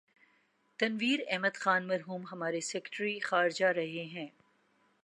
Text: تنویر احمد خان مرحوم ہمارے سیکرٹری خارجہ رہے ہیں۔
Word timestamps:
تنویر 0.79 1.19
احمد 1.27 1.55
خان 1.55 1.87
مرحوم 1.87 2.21
ہمارے 2.31 2.61
سیکرٹری 2.61 3.19
خارجہ 3.19 3.65
رہے 3.65 4.03
ہیں۔ 4.05 4.27